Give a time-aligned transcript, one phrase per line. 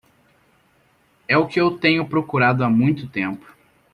[1.27, 3.45] É o que eu tenho procurado há muito tempo.